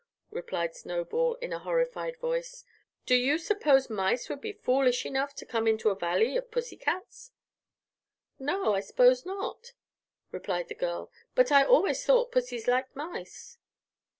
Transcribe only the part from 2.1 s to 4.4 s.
voice. "Do you suppose mice